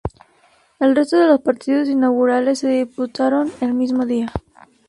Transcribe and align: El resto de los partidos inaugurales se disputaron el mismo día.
El 0.79 0.95
resto 0.95 1.15
de 1.19 1.27
los 1.27 1.41
partidos 1.41 1.87
inaugurales 1.87 2.57
se 2.57 2.69
disputaron 2.69 3.51
el 3.61 3.75
mismo 3.75 4.03
día. 4.03 4.31